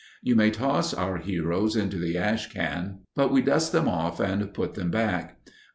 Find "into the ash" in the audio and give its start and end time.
1.75-2.51